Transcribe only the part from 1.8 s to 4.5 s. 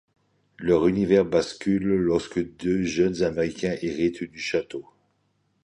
lorsque deux jeunes Américains héritent du